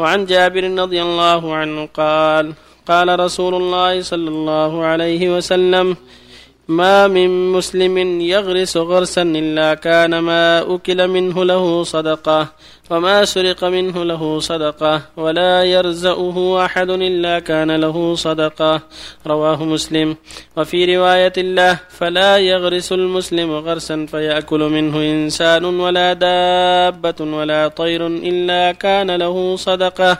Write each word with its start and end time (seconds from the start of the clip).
وعن 0.00 0.24
جابر 0.24 0.64
رضي 0.82 1.00
الله 1.02 1.42
عنه 1.54 1.88
قال 2.00 2.46
قال 2.90 3.08
رسول 3.20 3.54
الله 3.54 3.92
صلى 4.02 4.28
الله 4.34 4.72
عليه 4.90 5.22
وسلم 5.36 5.86
ما 6.68 6.96
من 7.16 7.52
مسلم 7.52 7.96
يغرس 8.34 8.76
غرسا 8.76 9.22
إلا 9.22 9.68
كان 9.74 10.12
ما 10.18 10.44
أكل 10.74 11.08
منه 11.08 11.36
له 11.44 11.64
صدقة. 11.94 12.40
وما 12.90 13.24
سرق 13.24 13.64
منه 13.64 14.04
له 14.04 14.38
صدقة 14.38 15.02
ولا 15.16 15.64
يرزأه 15.64 16.64
أحد 16.64 16.90
إلا 16.90 17.38
كان 17.38 17.70
له 17.70 18.14
صدقة. 18.14 18.80
رواه 19.26 19.64
مسلم. 19.64 20.16
وفي 20.56 20.96
رواية 20.96 21.32
الله 21.38 21.78
فلا 21.88 22.38
يغرس 22.38 22.92
المسلم 22.92 23.50
غرسا 23.52 24.06
فيأكل 24.10 24.60
منه 24.60 24.96
إنسان 24.96 25.64
ولا 25.64 26.12
دابة 26.12 27.20
ولا 27.20 27.68
طير 27.68 28.06
إلا 28.06 28.72
كان 28.72 29.10
له 29.10 29.56
صدقة 29.56 30.18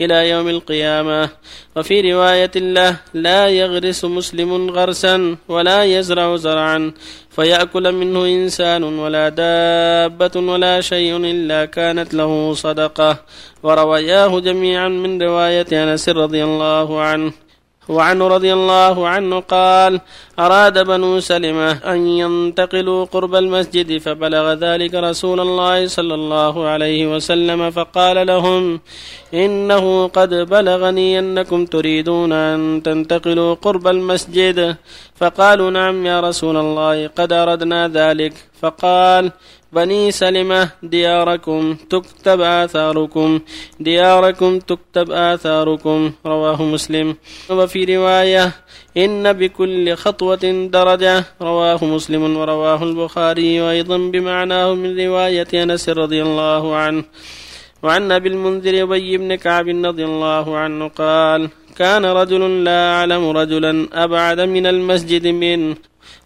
إلى 0.00 0.30
يوم 0.30 0.48
القيامة. 0.48 1.28
وفي 1.76 2.12
رواية 2.12 2.50
الله 2.56 2.96
لا 3.14 3.48
يغرس 3.48 4.04
مسلم 4.04 4.70
غرسا 4.70 5.36
ولا 5.48 5.84
يزرع 5.84 6.36
زرعا 6.36 6.92
فيأكل 7.30 7.92
منه 7.92 8.26
إنسان 8.26 8.82
ولا 8.82 9.28
دابة 9.28 10.40
ولا 10.40 10.80
شيء 10.80 11.16
إلا 11.16 11.64
كانت 11.64 12.14
له 12.14 12.54
صدقة. 12.54 13.16
وروياه 13.62 14.40
جميعا 14.40 14.88
من 14.88 15.22
رواية 15.22 15.66
أنس 15.72 16.08
رضي 16.08 16.44
الله 16.44 17.00
عنه. 17.00 17.32
وعنه 17.90 18.24
رضي 18.36 18.52
الله 18.52 18.96
عنه 19.08 19.40
قال 19.40 20.00
أراد 20.38 20.76
بنو 20.86 21.20
سلمة 21.20 21.70
أن 21.92 21.98
ينتقلوا 22.22 23.00
قرب 23.04 23.34
المسجد 23.34 23.98
فبلغ 23.98 24.46
ذلك 24.64 24.94
رسول 24.94 25.38
الله 25.40 25.86
صلى 25.86 26.14
الله 26.14 26.54
عليه 26.72 27.00
وسلم 27.14 27.60
فقال 27.70 28.16
لهم 28.26 28.80
إنه 29.34 29.84
قد 30.06 30.30
بلغني 30.54 31.18
أنكم 31.18 31.60
تريدون 31.66 32.32
أن 32.32 32.82
تنتقلوا 32.86 33.54
قرب 33.54 33.86
المسجد. 33.86 34.76
فقالوا 35.20 35.70
نعم 35.70 36.06
يا 36.06 36.20
رسول 36.20 36.56
الله 36.56 37.06
قد 37.18 37.32
أردنا 37.32 37.88
ذلك. 37.88 38.34
فقال 38.62 39.32
بني 39.72 40.10
سلمة 40.10 40.70
دياركم 40.82 41.76
تكتب 41.90 42.40
آثاركم. 42.40 43.40
دياركم 43.80 44.58
تكتب 44.58 45.10
آثاركم. 45.10 46.12
رواه 46.26 46.62
مسلم. 46.62 47.16
وفي 47.50 47.96
رواية 47.96 48.52
إن 48.96 49.32
بكل 49.32 49.94
خطوة 49.94 50.68
درجة. 50.72 51.24
رواه 51.42 51.84
مسلم 51.84 52.36
ورواه 52.36 52.82
البخاري 52.82 53.70
أيضا 53.70 53.98
بمعناه 53.98 54.74
من 54.74 55.00
رواية 55.00 55.48
أنس 55.54 55.88
رضي 55.88 56.22
الله 56.22 56.76
عنه. 56.76 57.04
وعن 57.82 58.12
أبي 58.12 58.28
المنذر 58.28 58.82
أبي 58.82 59.16
بن 59.18 59.34
كعب 59.34 59.68
رضي 59.68 60.04
الله 60.04 60.56
عنه 60.56 60.88
قال 60.88 61.48
كان 61.80 62.04
رجل 62.04 62.64
لا 62.64 62.92
أعلم 62.94 63.28
رجلا 63.28 63.88
أبعد 63.92 64.40
من 64.40 64.66
المسجد 64.66 65.26
منه 65.26 65.76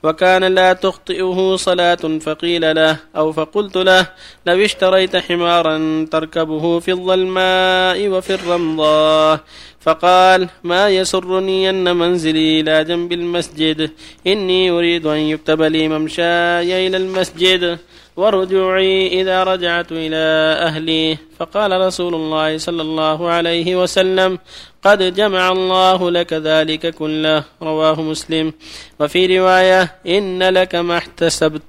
وكان 0.02 0.44
لا 0.44 0.72
تخطئه 0.72 1.56
صلاة 1.56 2.18
فقيل 2.20 2.74
له 2.74 2.96
أو 3.16 3.32
فقلت 3.32 3.76
له 3.76 4.06
لو 4.46 4.64
اشتريت 4.64 5.16
حمارا 5.16 6.06
تركبه 6.10 6.78
في 6.78 6.90
الظلماء 6.90 8.08
وفي 8.08 8.34
الرمضاء. 8.34 9.40
فقال 9.84 10.48
ما 10.64 10.88
يسرني 10.88 11.70
أن 11.70 11.96
منزلي 11.96 12.60
إلى 12.60 12.84
جنب 12.84 13.12
المسجد. 13.12 13.90
إني 14.26 14.70
أريد 14.70 15.06
أن 15.06 15.18
يكتب 15.18 15.62
لي 15.62 15.88
ممشاي 15.88 16.86
إلى 16.86 16.96
المسجد 16.96 17.78
ورجوعي 18.16 19.20
إذا 19.20 19.44
رجعت 19.44 19.92
إلى 19.92 20.24
أهلي. 20.68 21.18
فقال 21.38 21.70
رسول 21.80 22.14
الله 22.14 22.58
صلى 22.58 22.82
الله 22.82 23.28
عليه 23.28 23.82
وسلم 23.82 24.38
قد 24.84 25.14
جمع 25.14 25.52
الله 25.52 26.10
لك 26.10 26.32
ذلك 26.32 26.94
كله. 26.94 27.44
رواه 27.62 28.02
مسلم. 28.02 28.52
وفي 29.00 29.38
رواية 29.38 29.94
إن 30.06 30.42
لك 30.42 30.74
ما 30.74 30.96
احتسبت. 30.98 31.62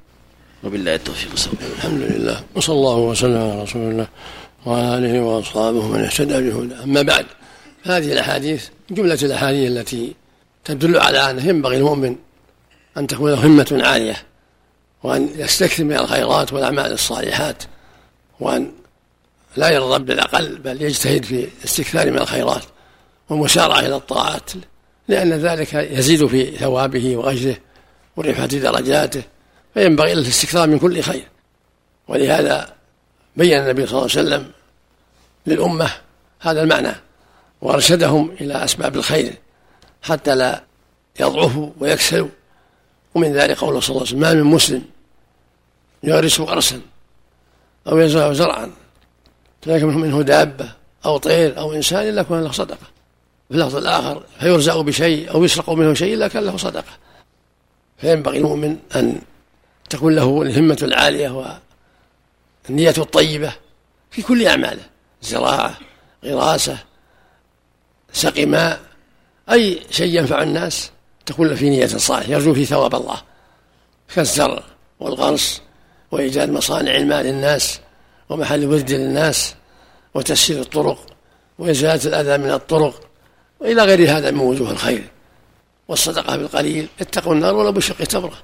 وبالله 0.63 0.95
التوفيق 0.95 1.31
الحمد 1.77 2.01
لله. 2.01 2.37
وصلى 2.55 2.75
الله 2.75 2.97
وسلم 2.97 3.37
على 3.37 3.63
رسول 3.63 3.81
الله 3.81 4.07
وعلى 4.65 4.97
آله 4.97 5.21
وأصحابه 5.21 5.87
من 5.87 5.99
اهتدى 5.99 6.49
بهدى 6.49 6.75
أما 6.83 7.01
بعد 7.01 7.25
هذه 7.85 8.11
الأحاديث 8.11 8.67
جملة 8.91 9.19
الأحاديث 9.23 9.71
التي 9.71 10.15
تدل 10.65 10.99
على 10.99 11.31
أنه 11.31 11.47
ينبغي 11.47 11.77
المؤمن 11.77 12.15
أن 12.97 13.07
تكون 13.07 13.31
له 13.31 13.47
همة 13.47 13.79
عالية 13.83 14.15
وأن 15.03 15.29
يستكثر 15.35 15.83
من 15.83 15.97
الخيرات 15.97 16.53
والأعمال 16.53 16.91
الصالحات 16.91 17.63
وأن 18.39 18.71
لا 19.57 19.69
يرضى 19.69 20.03
بالأقل 20.03 20.55
بل 20.55 20.81
يجتهد 20.81 21.25
في 21.25 21.49
الاستكثار 21.59 22.11
من 22.11 22.17
الخيرات 22.17 22.63
والمسارعة 23.29 23.79
إلى 23.79 23.95
الطاعات 23.95 24.51
لأن 25.07 25.33
ذلك 25.33 25.73
يزيد 25.73 26.25
في 26.25 26.57
ثوابه 26.57 27.17
وأجره 27.17 27.57
ورفعة 28.15 28.45
درجاته 28.45 29.23
فينبغي 29.73 30.13
له 30.13 30.21
الاستكثار 30.21 30.67
من 30.67 30.79
كل 30.79 31.01
خير. 31.01 31.27
ولهذا 32.07 32.73
بين 33.35 33.59
النبي 33.59 33.87
صلى 33.87 33.91
الله 33.91 34.11
عليه 34.11 34.27
وسلم 34.27 34.51
للأمة 35.47 35.89
هذا 36.39 36.61
المعنى. 36.61 37.04
وأرشدهم 37.65 38.31
إلى 38.41 38.63
أسباب 38.63 38.95
الخير 38.95 39.33
حتى 40.01 40.35
لا 40.35 40.63
يضعفوا 41.19 41.69
ويكسلوا 41.79 42.27
ومن 43.15 43.33
ذلك 43.33 43.57
قوله 43.57 43.79
صلى 43.79 43.89
الله 43.89 43.99
عليه 43.99 44.09
وسلم 44.09 44.19
ما 44.19 44.33
من 44.33 44.43
مسلم 44.43 44.81
يغرس 46.03 46.39
غرسا 46.39 46.81
أو 47.87 47.97
يزرع 47.97 48.33
زرعا 48.33 48.71
تلاقي 49.61 49.83
منه 49.83 50.21
دابة 50.21 50.71
أو 51.05 51.17
طير 51.17 51.59
أو 51.59 51.73
إنسان 51.73 52.09
إلا 52.09 52.23
كان 52.23 52.43
له 52.43 52.51
صدقة. 52.51 52.87
في 53.49 53.55
اللفظ 53.55 53.75
الآخر 53.75 54.23
فيرزق 54.39 54.81
بشيء 54.81 55.31
أو 55.31 55.43
يسرق 55.43 55.69
منه 55.69 55.93
شيء 55.93 56.13
إلا 56.13 56.27
كان 56.27 56.43
له 56.43 56.57
صدقة. 56.57 56.93
فينبغي 57.97 58.37
المؤمن 58.37 58.77
أن 58.95 59.21
تكون 59.89 60.15
له 60.15 60.41
الهمة 60.41 60.77
العالية 60.81 61.57
والنية 62.69 62.93
الطيبة 62.97 63.53
في 64.11 64.21
كل 64.21 64.47
أعماله 64.47 64.83
زراعة 65.21 65.77
غراسة 66.25 66.77
سقي 68.15 68.45
ماء. 68.45 68.79
أي 69.51 69.81
شيء 69.91 70.19
ينفع 70.19 70.43
الناس؟ 70.43 70.91
تكون 71.25 71.55
في 71.55 71.69
نية 71.69 71.87
صالحة 71.87 72.31
يرجو 72.31 72.53
في 72.53 72.65
ثواب 72.65 72.95
الله. 72.95 73.21
كالزرع 74.15 74.63
والغرس 74.99 75.61
وإيجاد 76.11 76.49
مصانع 76.49 76.95
الماء 76.95 77.21
للناس 77.21 77.79
ومحل 78.29 78.65
ورد 78.65 78.91
للناس 78.91 79.55
وتسهيل 80.13 80.59
الطرق 80.59 81.05
وإزالة 81.59 82.05
الأذى 82.05 82.43
من 82.43 82.51
الطرق 82.51 83.07
وإلى 83.59 83.83
غير 83.83 84.17
هذا 84.17 84.31
من 84.31 84.39
وجوه 84.39 84.71
الخير. 84.71 85.03
والصدقة 85.87 86.37
بالقليل 86.37 86.87
اتقوا 87.01 87.33
النار 87.33 87.55
ولو 87.55 87.71
بشق 87.71 88.03
تمرة 88.03 88.37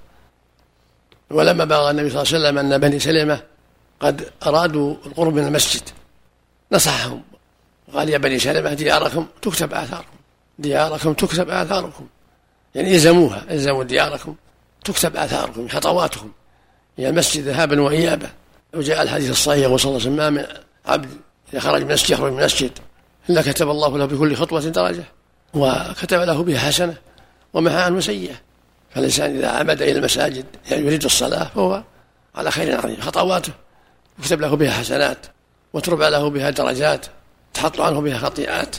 ولما 1.32 1.66
بلغ 1.66 1.90
النبي 1.90 2.10
صلى 2.10 2.22
الله 2.22 2.34
عليه 2.34 2.46
وسلم 2.46 2.58
أن 2.58 2.78
بني 2.78 3.00
سلمة 3.00 3.42
قد 4.00 4.30
أرادوا 4.46 4.96
القرب 5.06 5.34
من 5.34 5.48
المسجد 5.48 5.82
نصحهم. 6.72 7.22
قال 7.94 8.10
يا 8.10 8.18
بني 8.18 8.40
سلمة 8.40 8.74
دياركم 8.74 9.28
تكتب 9.42 9.74
آثاركم. 9.74 10.18
دياركم 10.60 11.14
تكتب 11.14 11.50
آثاركم. 11.50 12.08
يعني 12.76 12.96
الزموها 12.96 13.46
الزموا 13.52 13.84
دياركم 13.84 14.36
تكتب 14.84 15.16
آثاركم 15.16 15.68
خطواتكم. 15.68 16.32
إلى 17.00 17.10
المسجد 17.10 17.44
ذهابا 17.44 17.82
وإيابا. 17.82 18.30
وجاء 18.74 19.02
الحديث 19.02 19.30
الصحيح 19.30 19.72
وصلى 19.72 19.90
الله 19.90 20.02
عليه 20.02 20.14
وسلم 20.14 20.34
من 20.34 20.46
عبد 20.86 21.10
إذا 21.54 21.60
خرج 21.60 21.82
من 21.82 21.90
المسجد 21.90 22.10
يخرج 22.10 22.32
من 22.32 22.40
المسجد. 22.40 22.72
إلا 23.30 23.42
كتب 23.42 23.70
الله 23.70 23.98
له 23.98 24.06
بكل 24.06 24.36
خطوة 24.36 24.60
درجة. 24.60 25.04
وكتب 25.54 26.20
له 26.20 26.44
بها 26.44 26.60
حسنة 26.60 26.96
ومحى 27.54 27.76
عنه 27.76 28.00
سيئة. 28.00 28.36
فالإنسان 28.90 29.38
إذا 29.38 29.48
عمد 29.48 29.82
إلى 29.82 29.92
المساجد 29.92 30.46
يعني 30.72 30.86
يريد 30.86 31.04
الصلاة 31.04 31.44
فهو 31.44 31.84
على 32.36 32.52
خير 32.52 32.78
عظيم 32.78 33.02
خطواته. 33.02 33.54
يكتب 34.20 34.42
له 34.42 34.56
بها 34.56 34.72
حسنات 34.72 35.18
وتربى 35.74 36.10
له 36.10 36.30
بها 36.30 36.50
درجات. 36.50 37.06
تحط 37.62 37.82
عنه 37.82 38.02
بها 38.02 38.18
خطيئات 38.18 38.76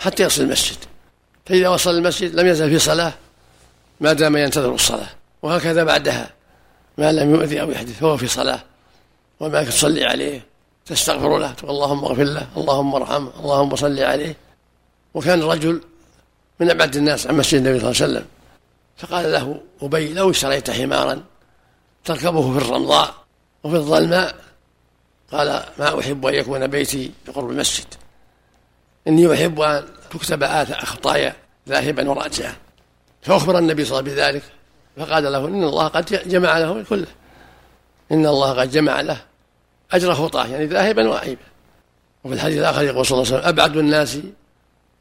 حتى 0.00 0.22
يصل 0.22 0.42
المسجد. 0.42 0.76
فإذا 1.46 1.68
وصل 1.68 1.90
المسجد 1.90 2.34
لم 2.34 2.46
يزل 2.46 2.70
في 2.70 2.78
صلاة 2.78 3.12
ما 4.00 4.12
دام 4.12 4.36
ينتظر 4.36 4.74
الصلاة. 4.74 5.08
وهكذا 5.42 5.84
بعدها 5.84 6.30
ما 6.98 7.12
لم 7.12 7.34
يؤذي 7.34 7.60
أو 7.60 7.70
يحدث 7.70 7.98
فهو 7.98 8.16
في 8.16 8.26
صلاة. 8.26 8.62
وما 9.40 9.64
تصلي 9.64 10.04
عليه 10.04 10.46
تستغفر 10.86 11.38
له 11.38 11.52
تقول 11.52 11.70
اللهم 11.70 12.04
اغفر 12.04 12.22
له 12.22 12.46
اللهم 12.56 12.94
ارحمه 12.94 13.30
اللهم 13.40 13.76
صل 13.76 14.00
عليه. 14.00 14.36
وكان 15.14 15.42
الرجل 15.42 15.80
من 16.60 16.70
أبعد 16.70 16.96
الناس 16.96 17.26
عن 17.26 17.34
مسجد 17.34 17.54
النبي 17.54 17.80
صلى 17.80 17.90
الله 17.90 18.02
عليه 18.02 18.12
وسلم. 18.12 18.26
فقال 18.96 19.32
له 19.32 19.60
أبي 19.82 20.12
لو 20.12 20.30
اشتريت 20.30 20.70
حمارا 20.70 21.22
تركبه 22.04 22.58
في 22.58 22.64
الرمضاء 22.64 23.14
وفي 23.64 23.76
الظلماء؟ 23.76 24.34
قال 25.32 25.64
ما 25.78 26.00
أحب 26.00 26.26
أن 26.26 26.34
يكون 26.34 26.66
بيتي 26.66 27.12
بقرب 27.26 27.50
المسجد. 27.50 27.86
إني 29.08 29.34
أحب 29.34 29.60
أن 29.60 29.84
تكتب 30.10 30.44
خطايا 30.84 31.36
ذاهبا 31.68 32.10
وراجعا 32.10 32.54
فأخبر 33.22 33.58
النبي 33.58 33.84
صلى 33.84 33.98
الله 33.98 34.12
عليه 34.12 34.22
وسلم 34.22 34.32
بذلك 34.32 34.42
فقال 34.96 35.32
له 35.32 35.48
إن 35.48 35.64
الله 35.64 35.88
قد 35.88 36.28
جمع 36.28 36.58
له 36.58 36.84
كله. 36.88 37.06
إن 38.12 38.26
الله 38.26 38.52
قد 38.52 38.70
جمع 38.70 39.00
له 39.00 39.22
أجر 39.92 40.14
خطاه 40.14 40.46
يعني 40.46 40.66
ذاهبا 40.66 41.08
وعيبا 41.08 41.42
وفي 42.24 42.34
الحديث 42.34 42.58
الآخر 42.58 42.82
يقول 42.82 43.06
صلى 43.06 43.18
الله 43.18 43.26
عليه 43.26 43.38
وسلم 43.38 43.48
أبعد 43.48 43.76
الناس 43.76 44.18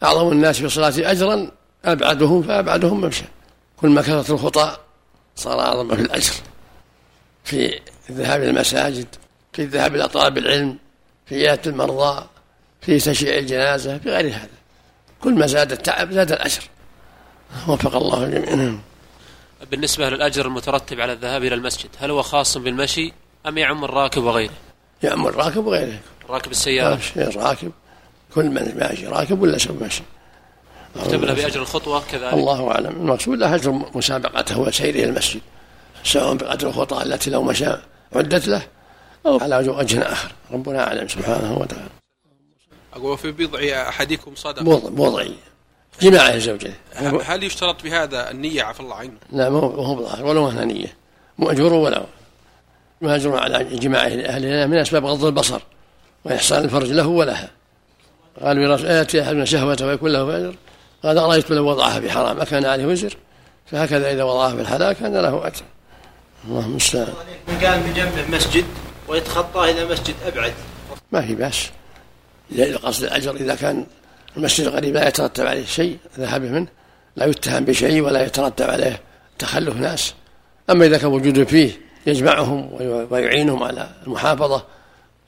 أعظم 0.03 0.31
الناس 0.31 0.57
في 0.57 0.65
الصلاة 0.65 1.11
أجرا 1.11 1.51
أبعدهم 1.85 2.43
فأبعدهم 2.43 3.01
ممشى. 3.01 3.23
كل 3.77 3.89
ما 3.89 4.01
كثرت 4.01 4.29
الخطى 4.29 4.77
صار 5.35 5.59
أعظم 5.59 5.95
في 5.95 6.01
الأجر. 6.01 6.33
في 7.43 7.79
الذهاب 8.09 8.41
إلى 8.41 8.49
المساجد 8.49 9.07
في 9.53 9.61
الذهاب 9.61 9.95
إلى 9.95 10.07
طلب 10.07 10.37
العلم 10.37 10.77
في 11.25 11.35
عيادة 11.35 11.71
المرضى. 11.71 12.27
في 12.81 12.97
تشييع 12.97 13.37
الجنازة 13.37 13.97
في 13.97 14.09
غير 14.09 14.27
هذا. 14.27 14.47
كل 15.21 15.33
ما 15.33 15.47
زاد 15.47 15.71
التعب 15.71 16.11
زاد 16.11 16.31
الأجر. 16.31 16.61
وفق 17.67 17.95
الله 17.95 18.23
الجميع. 18.23 18.55
نعم. 18.55 18.81
بالنسبة 19.71 20.09
للأجر 20.09 20.45
المترتب 20.45 20.99
على 20.99 21.13
الذهاب 21.13 21.43
إلى 21.43 21.55
المسجد 21.55 21.89
هل 21.99 22.11
هو 22.11 22.21
خاص 22.21 22.57
بالمشي 22.57 23.13
أم 23.47 23.57
يعم 23.57 23.83
الراكب 23.83 24.23
وغيره؟ 24.23 24.53
يعم 25.03 25.27
الراكب 25.27 25.65
وغيره. 25.65 25.99
راكب 26.29 26.51
السيارة. 26.51 26.99
راكب. 27.17 27.71
كل 28.35 28.45
من 28.45 28.77
ماشي 28.79 29.07
راكب 29.07 29.41
ولا 29.41 29.57
سوى 29.57 29.77
ماشي. 29.81 30.03
يكتب 30.95 31.23
له 31.23 31.33
بأجر 31.33 31.61
الخطوة 31.61 32.03
كذلك. 32.11 32.33
الله 32.33 32.71
أعلم. 32.71 32.91
المقصود 32.91 33.37
له 33.37 33.55
أجر 33.55 33.71
مسابقته 33.71 34.59
وسيره 34.59 35.03
المسجد 35.03 35.41
سواء 36.03 36.33
بقدر 36.33 36.67
الخطى 36.67 37.03
التي 37.03 37.29
لو 37.29 37.43
مشى 37.43 37.77
عدت 38.15 38.47
له 38.47 38.61
أو 39.25 39.39
على 39.41 39.57
وجه 39.57 40.01
آخر. 40.01 40.31
ربنا 40.51 40.87
أعلم. 40.87 41.07
سبحانه 41.07 41.57
وتعالى. 41.57 42.00
أقول 42.93 43.17
في 43.17 43.31
بضع 43.31 43.59
أحدكم 43.89 44.35
صدقة 44.35 44.67
وضعي 44.67 45.35
جماعة 46.01 46.33
الزوجين 46.33 46.73
هل 47.25 47.43
يشترط 47.43 47.81
في 47.81 47.91
هذا 47.91 48.31
النية 48.31 48.63
عفى 48.63 48.79
الله 48.79 48.95
عنه؟ 48.95 49.13
لا 49.31 49.49
ما 49.49 49.59
هو 49.59 49.95
بظاهر 49.95 50.25
ولا 50.25 50.39
هو 50.39 50.51
نية. 50.51 50.95
مؤجور 51.37 51.73
ولا 51.73 52.03
مهاجر 53.01 53.37
على 53.37 53.63
جماعة 53.63 54.07
أهلنا 54.07 54.67
من 54.67 54.77
أسباب 54.77 55.05
غض 55.05 55.25
البصر 55.25 55.61
وإحصان 56.25 56.63
الفرج 56.63 56.91
له 56.91 57.07
ولها. 57.07 57.49
قالوا 58.41 58.63
يا 58.63 58.73
رسول 58.73 58.87
يأتي 58.87 59.21
أحدنا 59.21 59.45
شهوته 59.45 59.85
ويكون 59.85 60.11
له 60.11 60.37
أجر 60.37 60.55
قال 61.03 61.17
أرأيت 61.17 61.51
لو 61.51 61.67
وضعها 61.67 61.99
في 61.99 62.11
حرام؟ 62.11 62.39
أكان 62.39 62.65
عليه 62.65 62.85
وزر؟ 62.85 63.17
فهكذا 63.65 64.11
إذا 64.11 64.23
وضعها 64.23 64.55
في 64.55 64.61
الحلال 64.61 64.93
كان 64.93 65.13
له 65.13 65.47
أجر. 65.47 65.63
اللهم 66.47 66.71
المستعان 66.71 67.13
من 67.47 67.59
كان 67.59 67.81
بجنبه 67.81 68.37
مسجد 68.37 68.65
ويتخطى 69.07 69.71
إلى 69.71 69.85
مسجد 69.85 70.15
أبعد. 70.25 70.53
ما 71.11 71.21
في 71.21 71.35
بأس. 71.35 71.69
إذا 72.51 72.77
قصد 72.77 73.03
الأجر. 73.03 73.35
إذا 73.35 73.55
كان 73.55 73.85
المسجد 74.37 74.67
القريب 74.67 74.93
لا 74.93 75.07
يترتب 75.07 75.45
عليه 75.45 75.65
شيء 75.65 75.97
ذهابه 76.19 76.49
منه 76.49 76.67
لا 77.15 77.25
يتهم 77.25 77.65
بشيء 77.65 78.01
ولا 78.01 78.25
يترتب 78.25 78.69
عليه 78.69 79.01
تخلف 79.39 79.75
ناس. 79.75 80.13
أما 80.69 80.85
إذا 80.85 80.97
كان 80.97 81.11
وجوده 81.11 81.45
فيه 81.45 81.71
يجمعهم 82.07 82.69
ويعينهم 83.09 83.63
على 83.63 83.89
المحافظة 84.07 84.65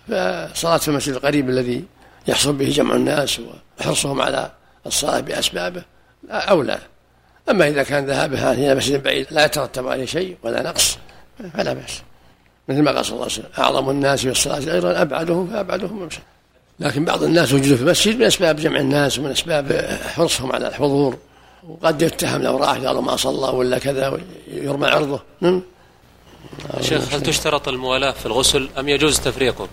فصلاة 0.07 0.77
في 0.77 0.87
المسجد 0.87 1.13
القريب 1.13 1.49
الذي 1.49 1.85
يحصل 2.27 2.53
به 2.53 2.69
جمع 2.69 2.95
الناس 2.95 3.41
وحرصهم 3.79 4.21
على 4.21 4.51
الصلاة 4.85 5.19
بأسبابه 5.19 5.83
أولى. 6.29 6.79
أما 7.49 7.67
إذا 7.67 7.83
كان 7.83 8.05
ذهابها 8.05 8.53
إلى 8.53 8.75
مسجد 8.75 9.03
بعيد 9.03 9.27
لا 9.31 9.45
يترتب 9.45 9.87
عليه 9.87 10.05
شيء 10.05 10.37
ولا 10.43 10.63
نقص 10.63 10.97
فلا 11.53 11.73
بأس. 11.73 12.01
مثل 12.67 12.81
ما 12.81 12.91
قال 12.91 13.05
صلى 13.05 13.13
الله 13.13 13.23
عليه 13.23 13.33
وسلم 13.33 13.49
أعظم 13.57 13.89
الناس 13.89 14.21
في 14.21 14.31
الصلاة 14.31 14.73
أيضا 14.73 15.01
أبعدهم 15.01 15.47
فأبعدهم 15.47 15.99
ممشى 15.99 16.19
لكن 16.79 17.05
بعض 17.05 17.23
الناس 17.23 17.53
وجدوا 17.53 17.77
في 17.77 17.83
المسجد 17.83 18.15
من 18.15 18.23
أسباب 18.23 18.55
جمع 18.55 18.79
الناس 18.79 19.19
ومن 19.19 19.31
أسباب 19.31 19.99
حرصهم 20.15 20.51
على 20.51 20.67
الحضور 20.67 21.17
وقد 21.69 22.01
يتهم 22.01 22.41
لو 22.41 22.57
راح 22.57 22.77
قال 22.77 22.97
ما 22.97 23.15
صلى 23.15 23.57
ولا 23.57 23.79
كذا 23.79 24.19
يرمى 24.47 24.87
عرضه 24.87 25.21
نعم 25.41 25.61
شيخ 26.81 27.13
هل 27.13 27.21
تشترط 27.21 27.67
الموالاة 27.67 28.11
في 28.11 28.25
الغسل 28.25 28.69
أم 28.79 28.89
يجوز 28.89 29.19
تفريقه؟ 29.19 29.67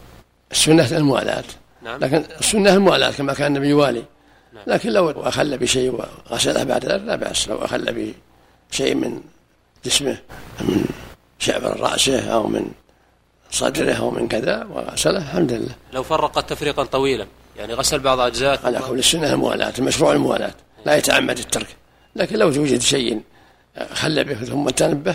السنة 0.53 0.97
الموالاة 0.97 1.45
نعم. 1.83 2.01
لكن 2.01 2.25
السنة 2.41 2.75
الموالاة 2.75 3.11
كما 3.11 3.33
كان 3.33 3.47
النبي 3.47 3.69
يوالي 3.69 4.05
نعم. 4.53 4.65
لكن 4.67 4.91
لو 4.91 5.11
أخل 5.11 5.59
بشيء 5.59 6.01
وغسله 6.31 6.65
بعد 6.65 6.85
ذلك 6.85 7.03
لا 7.05 7.17
بأس 7.17 7.49
لو 7.49 7.65
أخل 7.65 8.13
بشيء 8.71 8.95
من 8.95 9.21
جسمه 9.85 10.19
من 10.61 10.85
شعر 11.39 11.81
رأسه 11.81 12.31
أو 12.31 12.47
من 12.47 12.71
صدره 13.51 13.93
أو 13.93 14.11
من 14.11 14.29
كذا 14.29 14.65
وغسله 14.65 15.19
الحمد 15.19 15.53
لله. 15.53 15.75
لو 15.93 16.03
فرق 16.03 16.41
تفريقا 16.41 16.85
طويلا 16.85 17.27
يعني 17.57 17.75
غسل 17.75 17.99
بعض 17.99 18.21
أجزاء. 18.21 18.61
على 18.67 18.79
كل 18.79 18.99
السنة 18.99 19.33
الموالاة 19.33 19.73
المشروع 19.79 20.13
الموالاة 20.13 20.55
لا 20.87 20.97
يتعمد 20.97 21.39
الترك. 21.39 21.77
لكن 22.17 22.37
لو 22.37 22.47
وجد 22.47 22.81
شيء 22.81 23.21
خل 23.95 24.25
به 24.25 24.35
ثم 24.35 24.69
تنبه 24.69 25.15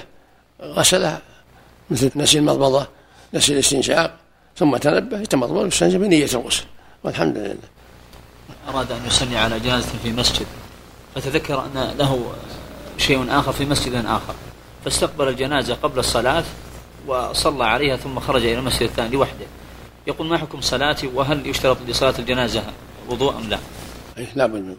غسله 0.62 1.20
مثل 1.90 2.12
نسي 2.16 2.38
المضمضة 2.38 2.88
نسي 3.34 3.54
الاستنشاق 3.54 4.18
ثم 4.58 4.78
تنبه 4.78 5.20
يتمضمض 5.20 5.58
ويستنشق 5.58 5.98
بنية 5.98 6.30
الغسل. 6.34 6.64
والحمد 7.04 7.38
لله. 7.38 7.56
أراد 8.70 8.92
أن 8.92 9.06
يصلي 9.08 9.38
على 9.38 9.60
جنازة 9.60 9.90
في 10.04 10.12
مسجد 10.12 10.46
فتذكر 11.16 11.66
أن 11.66 11.96
له 11.98 12.34
شيء 12.98 13.26
آخر 13.30 13.52
في 13.52 13.66
مسجد 13.66 14.06
آخر. 14.06 14.36
فاستقبل 14.86 15.28
الجنازة 15.28 15.74
قبل 15.74 16.00
الصلاة 16.00 16.44
وصلى 17.08 17.64
عليها 17.64 17.98
ثم 17.98 18.20
خرج 18.20 18.46
إلى 18.46 18.60
المسجد 18.60 18.82
الثاني 18.82 19.10
لوحده. 19.10 19.46
يقول 20.08 20.28
ما 20.28 20.38
حكم 20.38 20.62
صلاتي 20.62 21.08
وهل 21.08 21.48
يشترط 21.48 21.78
لصلاة 21.88 22.14
الجنازة؟ 22.20 22.64
وضوء 23.10 23.36
أم 23.38 23.50
لا؟ 23.50 23.60
أي 24.18 24.28
لا 24.36 24.46
بد 24.46 24.56
من 24.56 24.76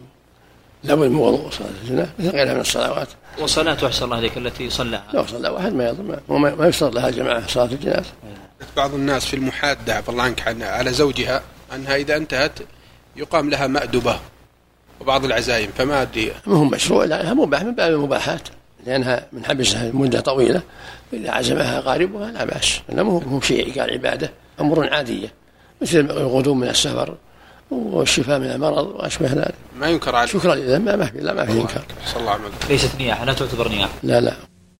لا 0.83 0.95
بد 0.95 1.07
من 1.07 1.15
وضوء 1.15 1.49
صلاة 1.49 1.69
الجنازة 1.83 2.11
مثل 2.19 2.29
غيرها 2.29 2.53
من 2.53 2.59
الصلوات. 2.59 3.07
وصلاة 3.39 3.85
أحسن 3.85 4.05
الله 4.05 4.15
عليك 4.15 4.37
التي 4.37 4.69
صلىها. 4.69 5.03
لو 5.13 5.25
صلى 5.25 5.49
واحد 5.49 5.73
ما 5.73 5.87
يضر 5.87 6.19
ما 6.29 6.67
يشترط 6.67 6.95
لها 6.95 7.09
جماعة 7.09 7.47
صلاة 7.47 7.65
الجنازة. 7.65 8.11
بعض 8.77 8.93
الناس 8.93 9.25
في 9.25 9.35
المحادة 9.35 9.95
عفى 9.95 10.09
الله 10.09 10.23
عنك 10.23 10.63
على 10.63 10.93
زوجها 10.93 11.41
أنها 11.75 11.95
إذا 11.95 12.17
انتهت 12.17 12.59
يقام 13.15 13.49
لها 13.49 13.67
مأدبة 13.67 14.19
وبعض 15.01 15.25
العزايم 15.25 15.69
فما 15.77 16.01
أدري. 16.01 16.31
ما 16.47 16.55
هو 16.55 16.63
مشروع 16.63 17.05
لأنها 17.05 17.33
مباح 17.33 17.63
من 17.63 17.75
باب 17.75 17.93
المباحات 17.93 18.47
لأنها 18.87 19.25
من 19.33 19.45
حبسها 19.45 19.91
مدة 19.93 20.19
طويلة 20.19 20.61
إذا 21.13 21.31
عزمها 21.31 21.79
قاربها 21.79 22.31
لا 22.31 22.45
بأس. 22.45 22.79
لا 22.89 23.03
مو 23.03 23.41
شيء 23.41 23.79
قال 23.79 23.91
عبادة 23.91 24.31
أمور 24.61 24.93
عادية. 24.93 25.33
مثل 25.81 25.99
الغدو 25.99 26.53
من 26.53 26.67
السفر 26.67 27.17
والشفاء 27.71 28.39
من 28.39 28.51
المرض 28.51 28.87
وأشبه 28.87 29.33
ذلك. 29.33 29.55
ما 29.79 29.87
ينكر 29.87 30.15
عليه 30.15 30.27
شكرا 30.27 30.55
لله 30.55 30.77
ما 30.77 31.05
في 31.05 31.19
لا 31.19 31.33
ما 31.33 31.45
في 31.45 31.51
إنكار. 31.51 31.83
صلى 32.05 32.19
الله 32.19 32.31
عليه 32.31 32.41
وسلم. 32.43 32.69
ليست 32.69 32.95
نياحة 32.99 33.25
لا 33.25 33.33
تعتبر 33.33 33.69
نياحة. 33.69 33.93
لا 34.03 34.21
لا. 34.21 34.33